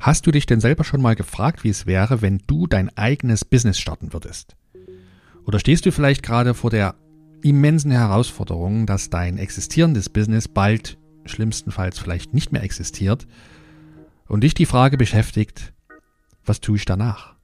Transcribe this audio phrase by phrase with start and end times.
[0.00, 3.44] Hast du dich denn selber schon mal gefragt, wie es wäre, wenn du dein eigenes
[3.44, 4.56] Business starten würdest?
[5.44, 6.94] Oder stehst du vielleicht gerade vor der
[7.42, 13.26] immensen Herausforderung, dass dein existierendes Business bald schlimmstenfalls vielleicht nicht mehr existiert
[14.26, 15.74] und dich die Frage beschäftigt,
[16.46, 17.34] was tue ich danach?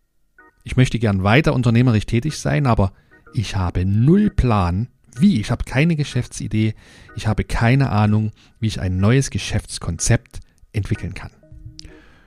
[0.64, 2.94] Ich möchte gern weiter unternehmerisch tätig sein, aber
[3.34, 4.88] ich habe null Plan,
[5.18, 5.40] wie.
[5.40, 6.74] Ich habe keine Geschäftsidee,
[7.16, 10.40] ich habe keine Ahnung, wie ich ein neues Geschäftskonzept
[10.72, 11.30] entwickeln kann.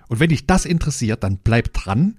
[0.09, 2.17] Und wenn dich das interessiert, dann bleib dran.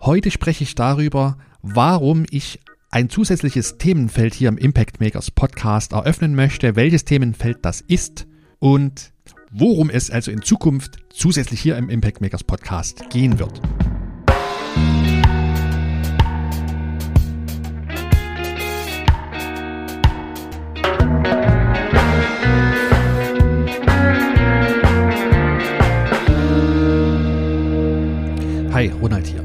[0.00, 6.34] Heute spreche ich darüber, warum ich ein zusätzliches Themenfeld hier im Impact Makers Podcast eröffnen
[6.34, 8.26] möchte, welches Themenfeld das ist
[8.58, 9.12] und
[9.50, 13.60] worum es also in Zukunft zusätzlich hier im Impact Makers Podcast gehen wird.
[28.78, 29.44] Hi, Ronald hier.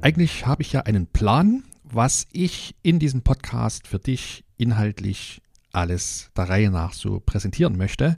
[0.00, 6.30] Eigentlich habe ich ja einen Plan, was ich in diesem Podcast für dich inhaltlich alles
[6.34, 8.16] der Reihe nach so präsentieren möchte.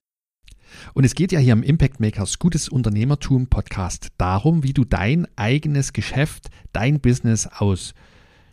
[0.95, 5.27] Und es geht ja hier im Impact Makers Gutes Unternehmertum Podcast darum, wie du dein
[5.35, 7.93] eigenes Geschäft, dein Business aus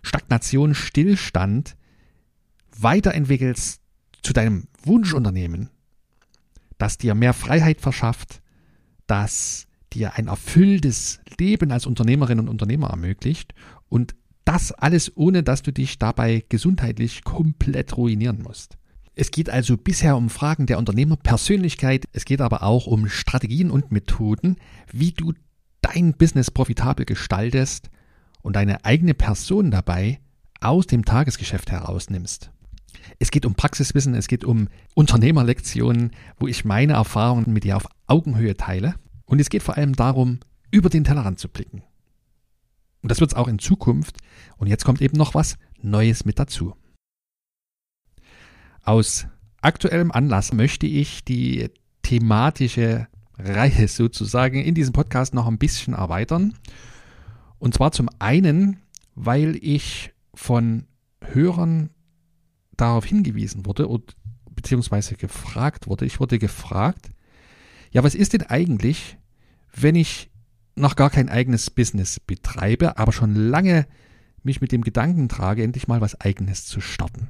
[0.01, 1.77] Stagnation, Stillstand
[2.75, 3.83] weiterentwickelst
[4.23, 5.69] zu deinem Wunschunternehmen,
[6.79, 8.41] das dir mehr Freiheit verschafft,
[9.05, 13.53] das dir ein erfülltes Leben als Unternehmerin und Unternehmer ermöglicht
[13.89, 18.77] und das alles ohne, dass du dich dabei gesundheitlich komplett ruinieren musst.
[19.15, 23.91] Es geht also bisher um Fragen der Unternehmerpersönlichkeit, es geht aber auch um Strategien und
[23.91, 24.57] Methoden,
[24.91, 25.33] wie du
[25.81, 27.89] dein Business profitabel gestaltest
[28.41, 30.19] und deine eigene Person dabei
[30.61, 32.51] aus dem Tagesgeschäft herausnimmst.
[33.19, 37.87] Es geht um Praxiswissen, es geht um Unternehmerlektionen, wo ich meine Erfahrungen mit dir auf
[38.07, 38.95] Augenhöhe teile
[39.33, 41.81] und es geht vor allem darum, über den Tellerrand zu blicken.
[43.01, 44.19] Und das wird es auch in Zukunft.
[44.57, 46.75] Und jetzt kommt eben noch was Neues mit dazu.
[48.83, 49.25] Aus
[49.59, 51.71] aktuellem Anlass möchte ich die
[52.03, 53.07] thematische
[53.39, 56.53] Reihe sozusagen in diesem Podcast noch ein bisschen erweitern.
[57.57, 58.83] Und zwar zum einen,
[59.15, 60.85] weil ich von
[61.21, 61.89] Hörern
[62.77, 64.15] darauf hingewiesen wurde und
[64.51, 66.05] beziehungsweise gefragt wurde.
[66.05, 67.09] Ich wurde gefragt,
[67.89, 69.17] ja, was ist denn eigentlich,
[69.75, 70.29] wenn ich
[70.75, 73.85] noch gar kein eigenes Business betreibe, aber schon lange
[74.43, 77.29] mich mit dem Gedanken trage, endlich mal was eigenes zu starten.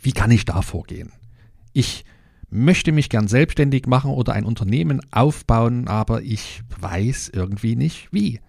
[0.00, 1.12] Wie kann ich da vorgehen?
[1.72, 2.04] Ich
[2.48, 8.40] möchte mich gern selbstständig machen oder ein Unternehmen aufbauen, aber ich weiß irgendwie nicht wie.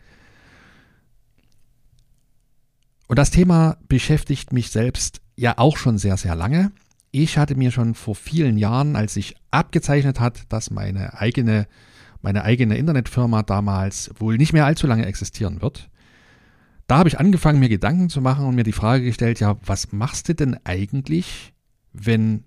[3.08, 6.72] Und das Thema beschäftigt mich selbst ja auch schon sehr, sehr lange.
[7.12, 11.68] Ich hatte mir schon vor vielen Jahren, als sich abgezeichnet hat, dass meine eigene
[12.22, 15.90] meine eigene Internetfirma damals wohl nicht mehr allzu lange existieren wird.
[16.88, 19.92] Da habe ich angefangen, mir Gedanken zu machen und mir die Frage gestellt, ja, was
[19.92, 21.54] machst du denn eigentlich,
[21.92, 22.46] wenn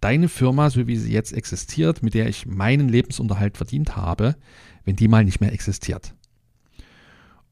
[0.00, 4.36] deine Firma, so wie sie jetzt existiert, mit der ich meinen Lebensunterhalt verdient habe,
[4.84, 6.14] wenn die mal nicht mehr existiert?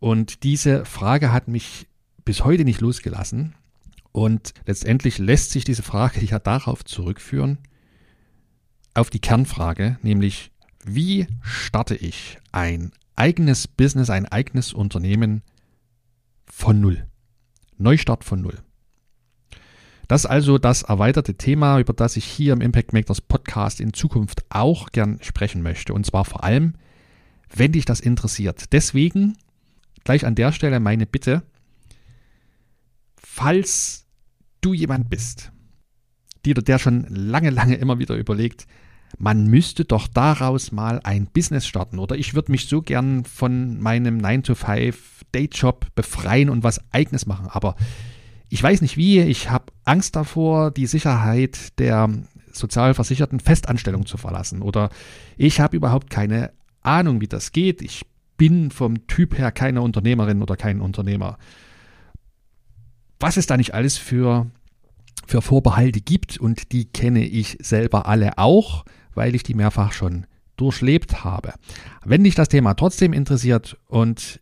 [0.00, 1.86] Und diese Frage hat mich
[2.25, 3.54] bis heute nicht losgelassen.
[4.12, 7.58] Und letztendlich lässt sich diese Frage ja darauf zurückführen,
[8.94, 10.52] auf die Kernfrage, nämlich
[10.86, 15.42] wie starte ich ein eigenes Business, ein eigenes Unternehmen
[16.46, 17.06] von Null?
[17.78, 18.58] Neustart von Null.
[20.08, 23.94] Das ist also das erweiterte Thema, über das ich hier im Impact Makers Podcast in
[23.94, 25.94] Zukunft auch gern sprechen möchte.
[25.94, 26.74] Und zwar vor allem,
[27.54, 28.72] wenn dich das interessiert.
[28.72, 29.36] Deswegen
[30.04, 31.42] gleich an der Stelle meine Bitte,
[33.16, 34.06] falls
[34.60, 35.50] du jemand bist,
[36.44, 38.66] der schon lange, lange immer wieder überlegt,
[39.19, 43.80] man müsste doch daraus mal ein Business starten oder ich würde mich so gern von
[43.80, 47.76] meinem 9-to-5-Dayjob befreien und was eigenes machen, aber
[48.48, 52.10] ich weiß nicht wie, ich habe Angst davor, die Sicherheit der
[52.52, 54.91] sozialversicherten Festanstellung zu verlassen oder
[55.36, 56.52] ich habe überhaupt keine
[56.82, 57.82] Ahnung, wie das geht.
[57.82, 58.06] Ich
[58.37, 61.38] bin vom Typ her keine Unternehmerin oder kein Unternehmer.
[63.19, 64.50] Was es da nicht alles für,
[65.26, 68.84] für Vorbehalte gibt und die kenne ich selber alle auch
[69.16, 70.26] weil ich die mehrfach schon
[70.56, 71.55] durchlebt habe.
[72.05, 74.40] Wenn dich das Thema trotzdem interessiert und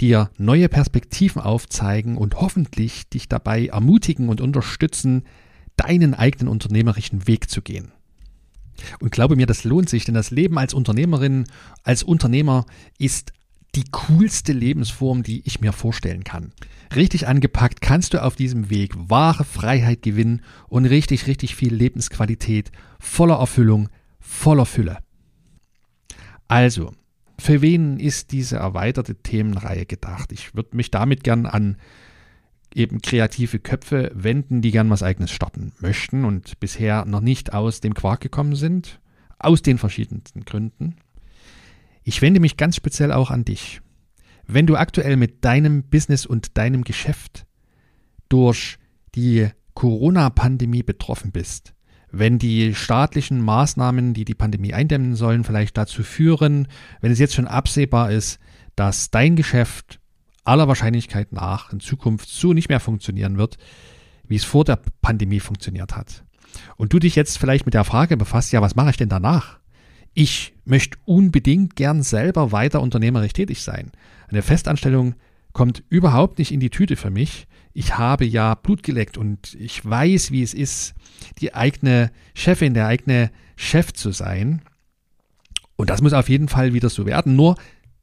[0.00, 5.24] dir neue Perspektiven aufzeigen und hoffentlich dich dabei ermutigen und unterstützen,
[5.76, 7.92] deinen eigenen unternehmerischen Weg zu gehen.
[9.00, 11.46] Und glaube mir, das lohnt sich, denn das Leben als Unternehmerin,
[11.84, 12.66] als Unternehmer
[12.98, 13.32] ist
[13.76, 16.52] die coolste Lebensform, die ich mir vorstellen kann.
[16.94, 22.70] Richtig angepackt kannst du auf diesem Weg wahre Freiheit gewinnen und richtig, richtig viel Lebensqualität,
[22.98, 23.88] voller Erfüllung,
[24.20, 24.98] voller Fülle.
[26.48, 26.92] Also,
[27.38, 30.30] für wen ist diese erweiterte Themenreihe gedacht?
[30.32, 31.76] Ich würde mich damit gern an
[32.74, 37.80] eben kreative Köpfe wenden, die gern was eigenes starten möchten und bisher noch nicht aus
[37.80, 39.00] dem Quark gekommen sind,
[39.38, 40.96] aus den verschiedensten Gründen.
[42.04, 43.80] Ich wende mich ganz speziell auch an dich.
[44.46, 47.46] Wenn du aktuell mit deinem Business und deinem Geschäft
[48.28, 48.76] durch
[49.14, 51.72] die Corona-Pandemie betroffen bist,
[52.12, 56.68] wenn die staatlichen Maßnahmen, die die Pandemie eindämmen sollen, vielleicht dazu führen,
[57.00, 58.38] wenn es jetzt schon absehbar ist,
[58.76, 59.98] dass dein Geschäft
[60.44, 63.56] aller Wahrscheinlichkeit nach in Zukunft so nicht mehr funktionieren wird,
[64.28, 66.24] wie es vor der Pandemie funktioniert hat.
[66.76, 69.58] Und du dich jetzt vielleicht mit der Frage befasst, ja, was mache ich denn danach?
[70.14, 73.90] Ich möchte unbedingt gern selber weiter unternehmerisch tätig sein.
[74.28, 75.14] Eine Festanstellung
[75.52, 77.46] kommt überhaupt nicht in die Tüte für mich.
[77.72, 80.94] Ich habe ja Blut geleckt und ich weiß, wie es ist,
[81.40, 84.62] die eigene Chefin, der eigene Chef zu sein.
[85.76, 87.34] Und das muss auf jeden Fall wieder so werden.
[87.34, 87.56] Nur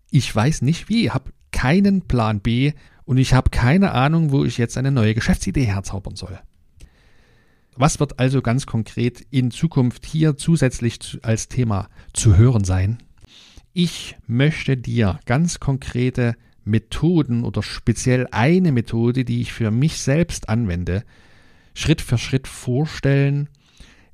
[0.09, 2.73] ich weiß nicht wie, habe keinen Plan B
[3.05, 6.39] und ich habe keine Ahnung, wo ich jetzt eine neue Geschäftsidee herzaubern soll.
[7.75, 13.01] Was wird also ganz konkret in Zukunft hier zusätzlich als Thema zu hören sein?
[13.73, 20.50] Ich möchte dir ganz konkrete Methoden oder speziell eine Methode, die ich für mich selbst
[20.50, 21.03] anwende,
[21.73, 23.50] Schritt für Schritt vorstellen,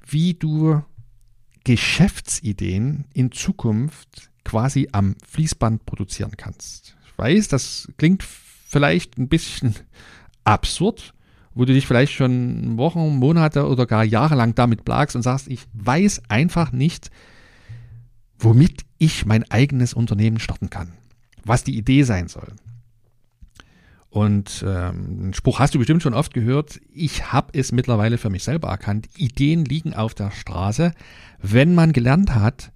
[0.05, 0.83] wie du
[1.63, 9.75] Geschäftsideen in Zukunft quasi am Fließband produzieren kannst weiß, das klingt vielleicht ein bisschen
[10.43, 11.13] absurd,
[11.57, 15.47] wo du dich vielleicht schon Wochen, Monate oder gar Jahre lang damit plagst und sagst,
[15.47, 17.09] ich weiß einfach nicht,
[18.37, 20.93] womit ich mein eigenes Unternehmen starten kann,
[21.43, 22.53] was die Idee sein soll.
[24.09, 26.79] Und ähm, einen Spruch hast du bestimmt schon oft gehört.
[26.93, 29.09] Ich habe es mittlerweile für mich selber erkannt.
[29.17, 30.93] Ideen liegen auf der Straße,
[31.41, 32.71] wenn man gelernt hat,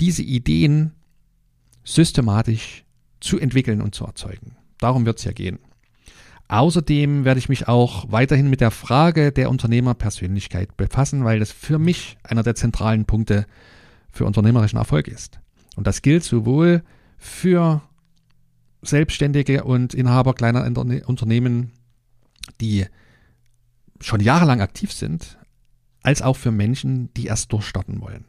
[0.00, 0.92] diese Ideen
[1.84, 2.84] systematisch
[3.20, 4.56] zu entwickeln und zu erzeugen.
[4.78, 5.58] Darum wird es ja gehen.
[6.48, 11.78] Außerdem werde ich mich auch weiterhin mit der Frage der Unternehmerpersönlichkeit befassen, weil das für
[11.78, 13.46] mich einer der zentralen Punkte
[14.10, 15.40] für unternehmerischen Erfolg ist.
[15.76, 16.82] Und das gilt sowohl
[17.18, 17.82] für
[18.80, 21.72] Selbstständige und Inhaber kleiner Unternehmen,
[22.60, 22.86] die
[24.00, 25.38] schon jahrelang aktiv sind,
[26.02, 28.24] als auch für Menschen, die erst durchstarten wollen.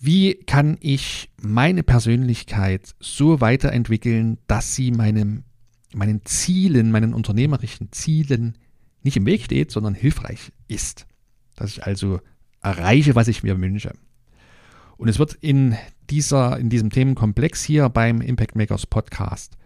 [0.00, 5.44] Wie kann ich meine Persönlichkeit so weiterentwickeln, dass sie meinem,
[5.94, 8.56] meinen Zielen, meinen unternehmerischen Zielen
[9.02, 11.06] nicht im Weg steht, sondern hilfreich ist?
[11.56, 12.20] Dass ich also
[12.62, 13.92] erreiche, was ich mir wünsche.
[14.96, 15.76] Und es wird in
[16.10, 19.56] dieser, in diesem Themenkomplex hier beim Impact Makers Podcast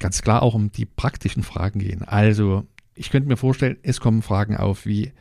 [0.00, 2.02] ganz klar auch um die praktischen Fragen gehen.
[2.02, 5.12] Also, ich könnte mir vorstellen, es kommen Fragen auf wie,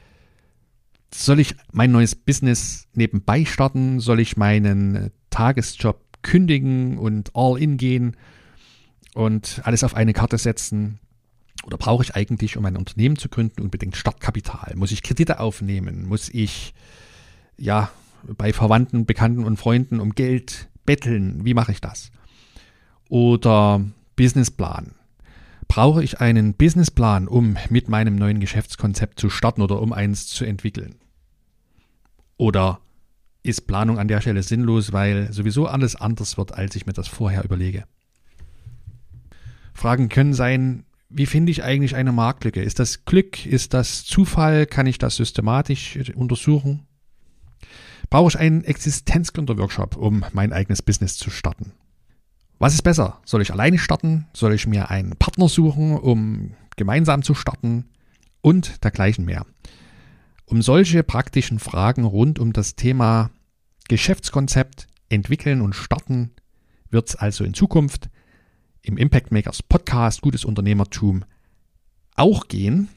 [1.13, 3.99] soll ich mein neues Business nebenbei starten?
[3.99, 8.15] Soll ich meinen Tagesjob kündigen und all in gehen
[9.13, 10.99] und alles auf eine Karte setzen?
[11.65, 14.75] Oder brauche ich eigentlich, um ein Unternehmen zu gründen, unbedingt Startkapital?
[14.75, 16.07] Muss ich Kredite aufnehmen?
[16.07, 16.73] Muss ich,
[17.57, 17.91] ja,
[18.23, 21.43] bei Verwandten, Bekannten und Freunden um Geld betteln?
[21.43, 22.11] Wie mache ich das?
[23.09, 23.83] Oder
[24.15, 24.95] Businessplan.
[25.67, 30.45] Brauche ich einen Businessplan, um mit meinem neuen Geschäftskonzept zu starten oder um eins zu
[30.45, 30.95] entwickeln?
[32.37, 32.79] Oder
[33.43, 37.07] ist Planung an der Stelle sinnlos, weil sowieso alles anders wird, als ich mir das
[37.07, 37.85] vorher überlege?
[39.79, 42.61] Fragen können sein, wie finde ich eigentlich eine Marktlücke?
[42.61, 43.45] Ist das Glück?
[43.45, 44.65] Ist das Zufall?
[44.65, 46.85] Kann ich das systematisch untersuchen?
[48.09, 51.71] Brauche ich einen Existenzgründer-Workshop, um mein eigenes Business zu starten?
[52.57, 53.21] Was ist besser?
[53.23, 54.27] Soll ich alleine starten?
[54.33, 57.85] Soll ich mir einen Partner suchen, um gemeinsam zu starten?
[58.41, 59.45] Und dergleichen mehr.
[60.45, 63.31] Um solche praktischen Fragen rund um das Thema
[63.87, 66.31] Geschäftskonzept entwickeln und starten
[66.89, 68.09] wird es also in Zukunft
[68.89, 71.23] im Impact Makers Podcast Gutes Unternehmertum
[72.15, 72.89] auch gehen.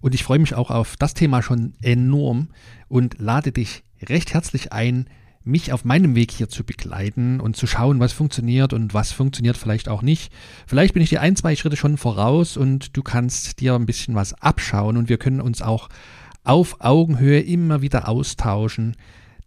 [0.00, 2.48] Und ich freue mich auch auf das Thema schon enorm
[2.88, 5.06] und lade dich recht herzlich ein,
[5.42, 9.56] mich auf meinem Weg hier zu begleiten und zu schauen, was funktioniert und was funktioniert
[9.56, 10.32] vielleicht auch nicht.
[10.68, 14.14] Vielleicht bin ich dir ein, zwei Schritte schon voraus und du kannst dir ein bisschen
[14.14, 15.88] was abschauen und wir können uns auch
[16.44, 18.94] auf Augenhöhe immer wieder austauschen,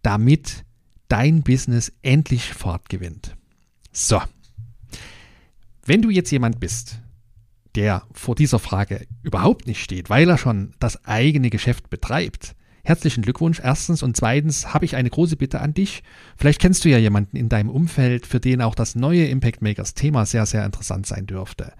[0.01, 0.65] damit
[1.07, 3.37] dein Business endlich fortgewinnt.
[3.93, 4.21] So.
[5.87, 6.99] Wenn du jetzt jemand bist,
[7.75, 13.21] der vor dieser Frage überhaupt nicht steht, weil er schon das eigene Geschäft betreibt, herzlichen
[13.21, 16.01] Glückwunsch erstens und zweitens habe ich eine große Bitte an dich.
[16.37, 19.93] Vielleicht kennst du ja jemanden in deinem Umfeld, für den auch das neue Impact Makers
[19.93, 21.73] Thema sehr, sehr interessant sein dürfte.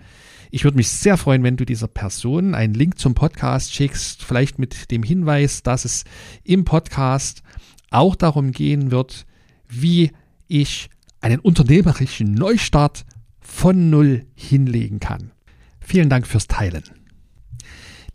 [0.52, 4.60] Ich würde mich sehr freuen, wenn du dieser Person einen Link zum Podcast schickst, vielleicht
[4.60, 6.04] mit dem Hinweis, dass es
[6.44, 7.42] im Podcast
[7.90, 9.26] auch darum gehen wird,
[9.68, 10.12] wie
[10.48, 13.04] ich einen unternehmerischen Neustart
[13.46, 15.32] von Null hinlegen kann.
[15.80, 16.84] Vielen Dank fürs Teilen.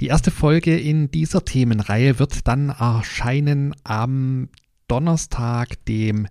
[0.01, 4.49] Die erste Folge in dieser Themenreihe wird dann erscheinen am
[4.89, 6.27] Donnerstag, dem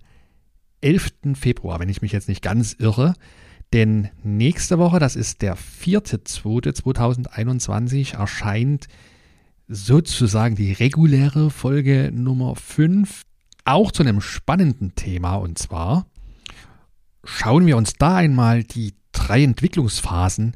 [0.82, 1.12] 11.
[1.34, 3.14] Februar, wenn ich mich jetzt nicht ganz irre.
[3.72, 8.88] Denn nächste Woche, das ist der 4.2.2021, erscheint
[9.68, 13.22] sozusagen die reguläre Folge Nummer 5
[13.64, 16.09] auch zu einem spannenden Thema und zwar
[17.24, 20.54] schauen wir uns da einmal die drei Entwicklungsphasen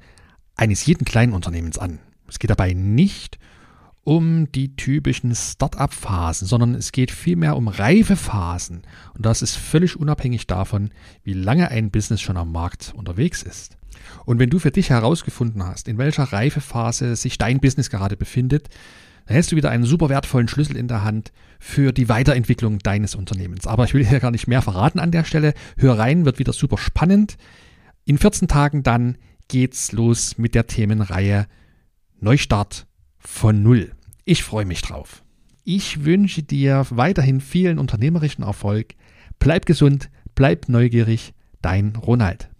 [0.56, 2.00] eines jeden kleinen Unternehmens an.
[2.28, 3.38] Es geht dabei nicht
[4.04, 8.82] um die typischen Start-up-Phasen, sondern es geht vielmehr um Reifephasen.
[9.14, 10.90] Und das ist völlig unabhängig davon,
[11.22, 13.78] wie lange ein Business schon am Markt unterwegs ist.
[14.26, 18.68] Und wenn du für dich herausgefunden hast, in welcher Reifephase sich dein Business gerade befindet,
[19.26, 23.14] dann hältst du wieder einen super wertvollen Schlüssel in der Hand für die Weiterentwicklung deines
[23.14, 23.66] Unternehmens.
[23.66, 25.54] Aber ich will hier gar nicht mehr verraten an der Stelle.
[25.78, 27.36] Hör rein, wird wieder super spannend.
[28.04, 29.16] In 14 Tagen dann
[29.48, 31.46] geht's los mit der Themenreihe
[32.20, 32.86] Neustart
[33.18, 33.92] von Null.
[34.24, 35.22] Ich freue mich drauf.
[35.64, 38.94] Ich wünsche dir weiterhin vielen unternehmerischen Erfolg.
[39.38, 41.32] Bleib gesund, bleib neugierig.
[41.62, 42.50] Dein Ronald.